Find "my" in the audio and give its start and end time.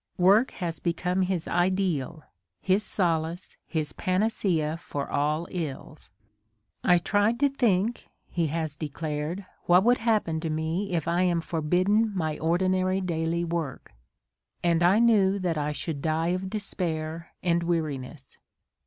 12.17-12.39